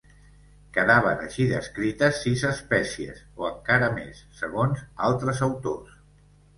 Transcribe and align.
Quedaven 0.77 1.21
així 1.25 1.45
descrites 1.51 2.23
sis 2.25 2.47
espècies, 2.53 3.23
o 3.45 3.49
encara 3.53 3.93
més, 4.01 4.27
segons 4.43 4.85
altres 5.13 5.49
autors. 5.53 5.99